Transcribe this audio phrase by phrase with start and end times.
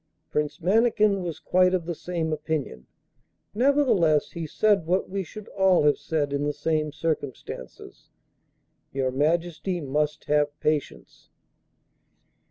[0.31, 2.87] Prince Mannikin was quite of the same opinion;
[3.53, 8.09] nevertheless he said what we should all have said in the same circumstances:
[8.91, 11.29] 'Your Majesty must have patience.